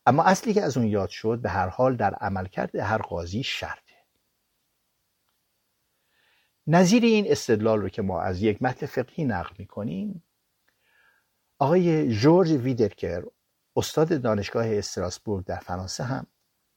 [0.05, 3.81] اما اصلی که از اون یاد شد به هر حال در عملکرد هر قاضی شرطه.
[6.67, 10.23] نظیر این استدلال رو که ما از یک متن فقهی نقل می‌کنیم
[11.59, 13.23] آقای جورج ویدرکر
[13.75, 16.27] استاد دانشگاه استراسبورگ در فرانسه هم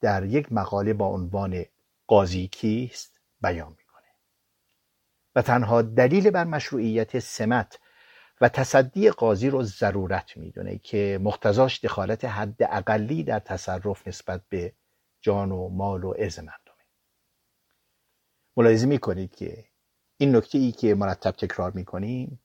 [0.01, 1.65] در یک مقاله با عنوان
[2.07, 3.77] قاضی کیست بیان
[5.43, 7.79] تنها دلیل بر مشروعیت سمت
[8.41, 14.75] و تصدی قاضی رو ضرورت می‌دونه که مختزاش دخالت حد اقلی در تصرف نسبت به
[15.21, 16.85] جان و مال و ارز مردمه.
[18.57, 19.65] ملاحظه می‌کنید که
[20.17, 22.41] این نکته ای که مرتب تکرار می‌کنیم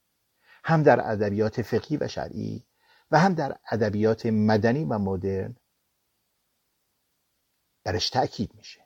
[0.63, 2.65] هم در ادبیات فقهی و شرعی
[3.11, 5.55] و هم در ادبیات مدنی و مدرن
[7.83, 8.84] درش تأکید میشه.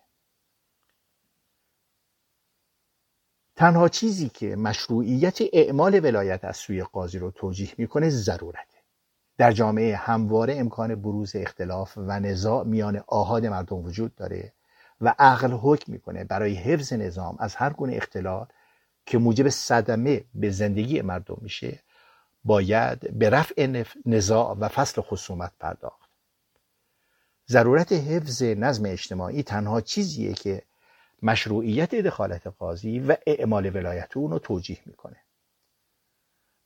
[3.60, 8.78] تنها چیزی که مشروعیت اعمال ولایت از سوی قاضی رو توجیه می‌کنه ضرورته.
[9.38, 14.54] در جامعه همواره امکان بروز اختلاف و نزاع میان آهاد مردم وجود داره
[15.02, 18.48] و عقل حکم می‌کنه برای حفظ نظام از هر گونه اختلال
[19.06, 21.80] که موجب صدمه به زندگی مردم میشه
[22.43, 26.10] باید به رفع نزاع و فصل خصومت پرداخت.
[27.50, 30.62] ضرورت حفظ نظم اجتماعی تنها چیزیه که
[31.24, 35.17] مشروعیت دخالت قاضی و اعمال ولایت اون رو توجیه می‌کنه.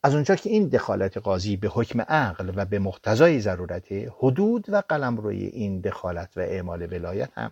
[0.04, 4.84] از اونجا که این دخالت قاضی به حکم عقل و به مقتضای ضرورت حدود و
[4.90, 7.52] قلم روی این دخالت و اعمال ولایت هم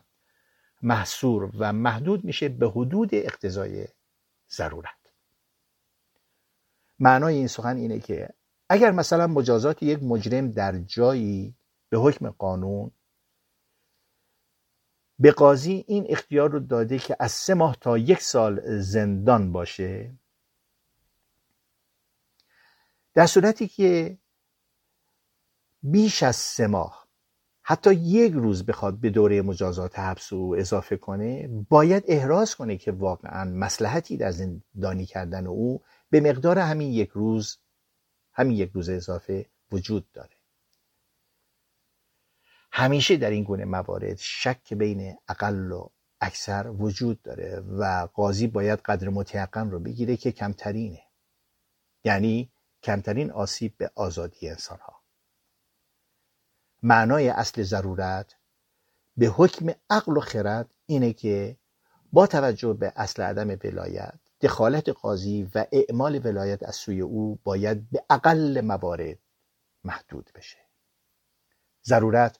[0.82, 3.88] محصور و محدود میشه به حدود اقتضای
[4.52, 5.14] ضرورت.
[7.00, 8.30] معنای این سخن اینه که
[8.70, 11.56] اگر مثلا مجازات یک مجرم در جایی
[11.90, 12.92] به حکم قانون
[15.22, 20.14] به قاضی این اختیار رو داده که از سه ماه تا یک سال زندان باشه.
[23.14, 24.18] در صورتی که
[25.84, 27.08] بیش از سه ماه
[27.62, 32.92] حتی یک روز بخواد به دوره مجازات حبس او اضافه کنه باید احراز کنه که
[32.92, 37.58] واقعا مسلحتی در زندانی کردن او به مقدار همین یک روز
[38.34, 40.41] همین یک روز اضافه وجود داره.
[42.72, 45.90] همیشه در این گونه موارد شک بین اقل و
[46.22, 51.02] اکثر وجود داره و قاضی باید قدر متیقن رو بگیره که کمترینه.
[52.04, 52.52] یعنی
[52.84, 55.02] کمترین آسیب به آزادی انسان ها
[56.84, 58.36] معنای اصل ضرورت
[59.18, 61.58] به حکم عقل و خرد اینه که
[62.14, 67.90] با توجه به اصل عدم ولایت دخالت قاضی و اعمال ولایت از سوی او باید
[67.90, 69.18] به اقل موارد
[69.84, 70.58] محدود بشه.
[71.86, 72.40] ضرورت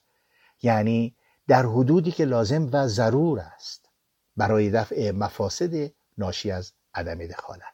[0.62, 1.16] یعنی
[1.48, 3.88] در حدودی که لازم و ضرور است
[4.36, 7.64] برای دفع مفاسد ناشی از عدم دخالت.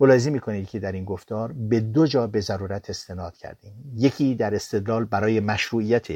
[0.00, 3.92] ملاحظه می‌کنید که در این گفتار به دو جا به ضرورت استناد کردیم.
[3.96, 6.06] یکی در استدلال برای مشروعیت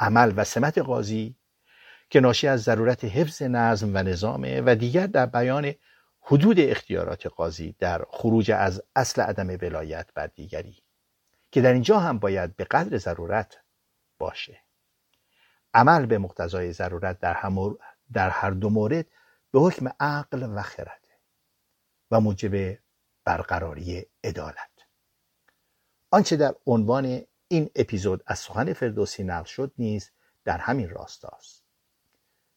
[0.00, 1.36] عمل و سمت قاضی
[2.10, 5.74] که ناشی از ضرورت حفظ نظم و نظامه و دیگر در بیان
[6.20, 10.85] حدود اختیارات قاضی در خروج از اصل عدم ولایت بر دیگری.
[11.56, 13.58] که در اینجا هم باید به قدر ضرورت
[14.18, 14.60] باشه.
[15.74, 17.50] عمل به مقتضای ضرورت در,
[18.12, 19.06] در هر دو مورد
[19.50, 21.18] به حکم عقل و خرده
[22.10, 22.78] و موجب
[23.24, 24.70] برقراری عدالت.
[26.10, 30.10] آنچه در عنوان این اپیزود از سخن فردوسی نقل شد نیز
[30.44, 31.64] در همین راستاست.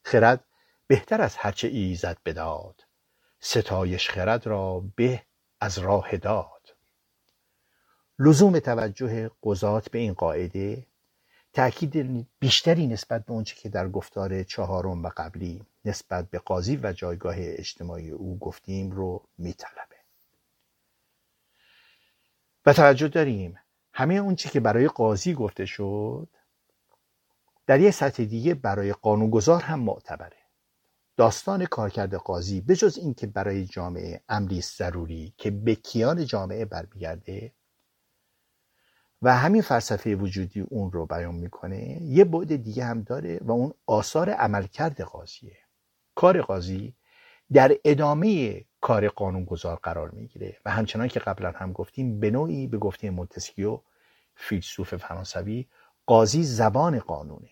[0.03, 0.43] خرد
[0.87, 2.85] بهتر از هرچه ایزد بداد
[3.39, 5.23] ستایش خرد را به
[5.61, 6.58] از راه داد.
[8.19, 10.85] لزوم توجه قضات به این قاعده
[11.53, 16.93] تأکید بیشتری نسبت به اونچه که در گفتار چهارم و قبلی نسبت به قاضی و
[16.93, 19.95] جایگاه اجتماعی او گفتیم رو میطلبه.
[22.65, 23.59] و توجه داریم
[23.93, 26.27] همه اون چی که برای قاضی گفته شد
[27.67, 30.37] در یه سطح دیگه برای قانونگذار هم معتبره.
[31.17, 37.53] داستان کارکرد قاضی بجز اینکه برای جامعه امری ضروری که به کیان جامعه برمیگرده
[39.21, 43.73] و همین فلسفه وجودی اون رو بیان می‌کنه یه بعد دیگه هم داره و اون
[43.85, 45.57] آثار عملکرد قاضیه.
[46.15, 46.95] کار قاضی
[47.53, 52.77] در ادامه کار قانونگذار قرار می‌گیره و همچنان که قبلا هم گفتیم به نوعی به
[52.77, 53.79] گفته مونتسکیو
[54.35, 55.67] فیلسوف فرانسوی
[56.05, 57.49] قاضی زبان قانونه.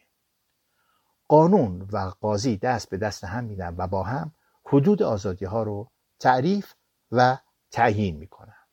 [1.27, 4.31] قانون و قاضی دست به دست هم میدن و با هم
[4.65, 6.73] حدود آزادی ها رو تعریف
[7.11, 7.37] و
[7.71, 8.67] تعیین می‌کنند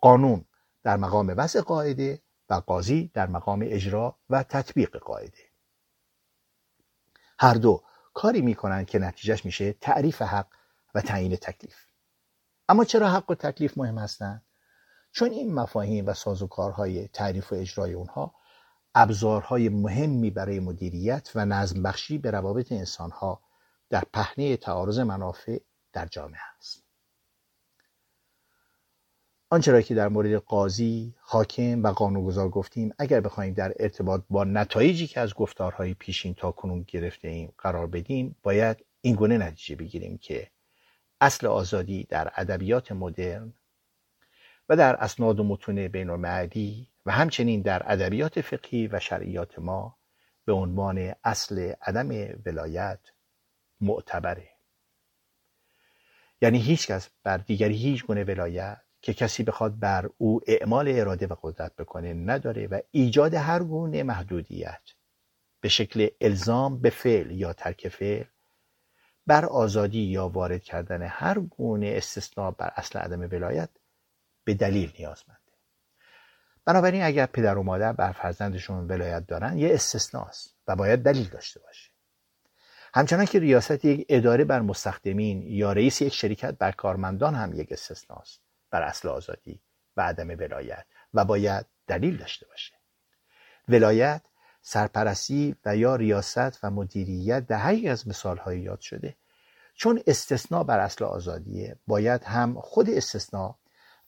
[0.00, 0.44] قانون
[0.82, 5.42] در مقام وضع قاعده و قاضی در مقام اجرا و تطبیق قاعده.
[7.38, 7.82] هر دو
[8.14, 10.46] کاری می‌کنند که نتیجهش میشه تعریف حق
[10.94, 11.76] و تعیین تکلیف.
[12.68, 14.42] اما چرا حق و تکلیف مهم هستند؟
[15.12, 18.34] چون این مفاهیم و سازوکارهای تعریف و اجرای اونها
[18.94, 23.42] ابزارهای مهمی برای مدیریت و نظم بخشی به روابط انسانها
[23.90, 25.58] در پهنه تعارض منافع
[25.92, 26.84] در جامعه است.
[29.52, 34.44] آنچه را که در مورد قاضی، حاکم و قانونگذار گفتیم اگر بخواهیم در ارتباط با
[34.44, 39.76] نتایجی که از گفتارهای پیشین تا کنون گرفته ایم قرار بدیم باید این گونه نتیجه
[39.76, 40.50] بگیریم که
[41.20, 43.52] اصل آزادی در ادبیات مدرن
[44.68, 46.10] و در اسناد و متون بین
[47.06, 49.96] و همچنین در ادبیات فقهی و شرعیات ما
[50.44, 52.08] به عنوان اصل عدم
[52.46, 53.00] ولایت
[53.80, 54.48] معتبره.
[56.42, 61.26] یعنی هیچ کس بر دیگری هیچ گونه ولایت که کسی بخواد بر او اعمال اراده
[61.26, 64.80] و قدرت بکنه نداره و ایجاد هر گونه محدودیت
[65.60, 68.24] به شکل الزام به فعل یا ترک فعل
[69.26, 73.68] بر آزادی یا وارد کردن هر گونه استثناء بر اصل عدم ولایت
[74.44, 75.40] به دلیل نیازمنده
[76.64, 81.60] بنابراین اگر پدر و مادر بر فرزندشون ولایت دارن یه استثناست و باید دلیل داشته
[81.60, 81.90] باشه.
[82.94, 87.72] همچنان که ریاست یک اداره بر مستخدمین یا رئیس یک شرکت بر کارمندان هم یک
[87.72, 88.40] استثناست
[88.72, 89.60] بر اصل آزادی
[89.96, 92.74] و عدم ولایت و باید دلیل داشته باشه.
[93.68, 94.22] ولایت
[94.62, 99.16] سرپرستی و یا ریاست و مدیریت در هر از مثال یاد شده.
[99.74, 103.54] چون استثناء بر اصل آزادیه باید هم خود استثناء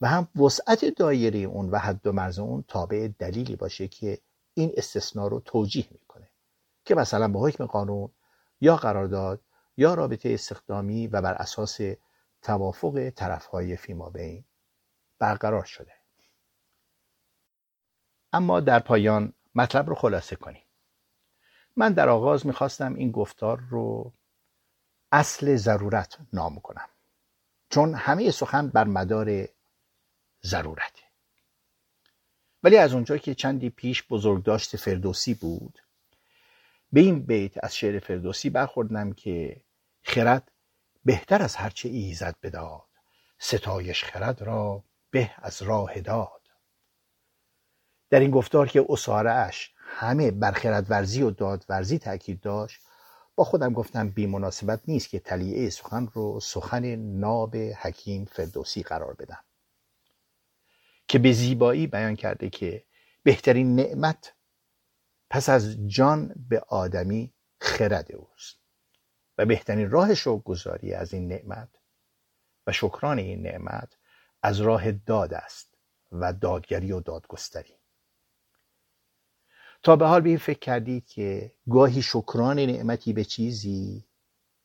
[0.01, 4.19] و هم وسعت دایره اون و حد و مرز اون تابع دلیلی باشه که
[4.55, 6.31] این استثناء رو توجیه می‌کنه.
[6.85, 8.11] که مثلا به حکم قانون
[8.61, 9.41] یا قرارداد
[9.77, 11.79] یا رابطه استخدامی و بر اساس
[12.43, 14.45] توافق طرفهای فیما بین
[15.19, 15.93] برقرار شده.
[18.33, 20.62] اما در پایان مطلب رو خلاصه کنیم.
[21.77, 24.12] من در آغاز می‌خواستم این گفتار رو
[25.12, 26.89] اصل ضرورت نام کنم.
[27.71, 29.49] چون همه سخن بر مدار
[30.45, 31.03] ضرورته
[32.62, 35.79] ولی از اونجا که چندی پیش بزرگداشت فردوسی بود
[36.93, 39.65] به این بیت از شعر فردوسی برخوردم که
[40.03, 40.51] خرد
[41.05, 42.83] بهتر از هرچه ایزد بداد.
[43.39, 44.85] ستایش خرد را
[45.15, 46.49] به از راه داد.
[48.11, 52.83] در این گفتار که اش همه بر خردورزی و دادورزی تاکید داشت
[53.35, 59.15] با خودم گفتم بی مناسبت نیست که تلیعه سخن رو سخن ناب حکیم فردوسی قرار
[59.15, 59.45] بدم.
[61.09, 62.85] که به زیبایی بیان کرده که
[63.23, 64.35] بهترین نعمت
[65.31, 68.57] پس از جان به آدمی خرد اوست
[69.39, 71.69] و بهترین راه گذاری از این نعمت
[72.67, 73.97] و شکران این نعمت
[74.45, 75.74] از راه داد است
[76.12, 77.74] و دادگری و دادگستری.
[79.82, 84.05] تا به حال به این فکر کردید که گاهی شکران نعمتی به چیزی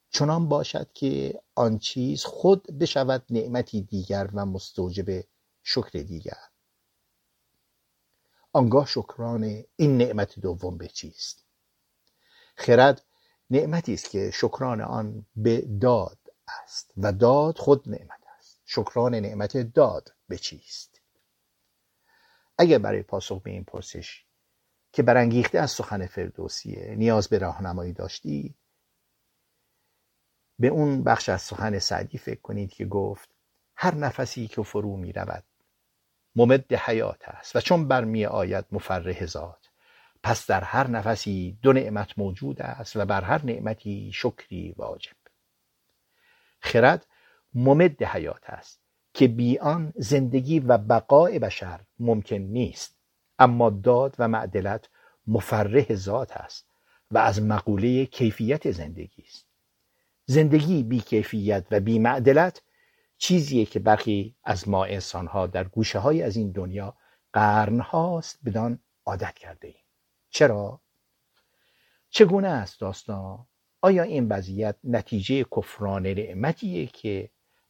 [0.09, 5.23] چنان باشد که آن چیز خود بشود نعمتی دیگر و مستوجب
[5.63, 6.37] شکر دیگر.
[8.53, 11.45] آنگاه شکران این نعمت دوم به چیست؟
[12.55, 13.05] خرد
[13.49, 16.19] نعمتی است که شکران آن به داد
[16.63, 18.18] است و داد خود نعمت
[18.71, 21.01] شکران نعمت داد به چیست؟
[22.57, 24.25] اگر برای پاسخ به این پرسش
[24.91, 28.55] که برانگیخته از سخن فردوسیه نیاز به راهنمایی داشتید
[30.59, 33.29] به اون بخش از سخن سعدی فکر کنید که گفت
[33.75, 35.43] هر نفسی که فرو می رود
[36.35, 39.69] ممد حیات است و چون برمی آید مفرح ذات.
[40.23, 45.15] پس در هر نفسی دو نعمت موجود است و بر هر نعمتی شکری واجب.
[46.59, 47.05] خرد
[47.53, 48.79] ممد حیات است
[49.13, 52.97] که بی آن زندگی و بقای بشر ممکن نیست
[53.39, 54.89] اما داد و معدلت
[55.27, 56.65] مفرح ذات است
[57.11, 59.47] و از مقوله کیفیت زندگی است
[60.25, 62.61] زندگی بی کیفیت و بی معدلت
[63.17, 66.95] چیزیه که برخی از ما انسانها در گوشه های از این دنیا
[67.33, 69.85] قرن هاست بدان عادت کرده ایم
[70.29, 70.81] چرا؟
[72.09, 73.47] چگونه است داستان؟
[73.81, 77.29] آیا این وضعیت نتیجه کفران نعمتیه که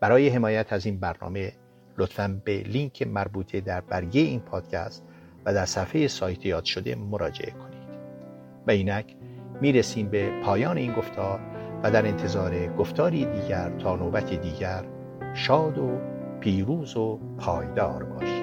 [0.00, 1.52] برای حمایت از این برنامه
[1.98, 5.04] لطفا به لینک مربوطه در برگه این پادکست
[5.44, 7.84] و در صفحه سایت یاد شده مراجعه کنید.
[8.66, 9.16] و اینک
[9.60, 11.40] می‌رسیم به پایان این گفتار
[11.82, 14.84] و در انتظار گفتاری دیگر تا نوبت دیگر
[15.34, 15.90] شاد و
[16.40, 18.33] پیروز و پایدار باشید.